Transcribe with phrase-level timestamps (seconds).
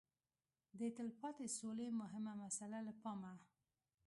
[0.79, 3.31] د تلپاتې سولې مهمه مساله له پامه